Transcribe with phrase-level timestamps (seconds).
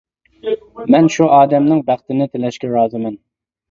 [0.95, 3.25] مەن شۇ ئادەمنىڭ بەختنى تىلەشكە رازىمەن.